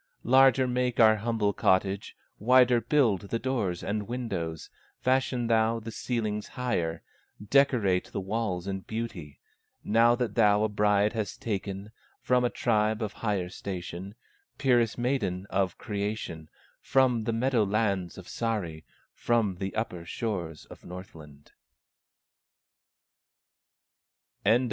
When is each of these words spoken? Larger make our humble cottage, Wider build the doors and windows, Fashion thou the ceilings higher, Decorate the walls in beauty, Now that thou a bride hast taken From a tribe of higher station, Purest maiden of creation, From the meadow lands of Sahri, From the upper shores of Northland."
Larger 0.23 0.65
make 0.67 0.99
our 0.99 1.17
humble 1.17 1.53
cottage, 1.53 2.17
Wider 2.39 2.81
build 2.81 3.29
the 3.29 3.37
doors 3.37 3.83
and 3.83 4.07
windows, 4.07 4.71
Fashion 4.99 5.45
thou 5.45 5.79
the 5.79 5.91
ceilings 5.91 6.47
higher, 6.47 7.03
Decorate 7.51 8.05
the 8.11 8.19
walls 8.19 8.65
in 8.67 8.79
beauty, 8.79 9.37
Now 9.83 10.15
that 10.15 10.33
thou 10.33 10.63
a 10.63 10.69
bride 10.69 11.13
hast 11.13 11.39
taken 11.39 11.91
From 12.19 12.43
a 12.43 12.49
tribe 12.49 13.03
of 13.03 13.13
higher 13.13 13.49
station, 13.49 14.15
Purest 14.57 14.97
maiden 14.97 15.45
of 15.51 15.77
creation, 15.77 16.49
From 16.81 17.25
the 17.25 17.31
meadow 17.31 17.63
lands 17.63 18.17
of 18.17 18.25
Sahri, 18.25 18.83
From 19.13 19.57
the 19.57 19.75
upper 19.75 20.03
shores 20.03 20.65
of 20.65 20.83
Northland." 20.83 21.51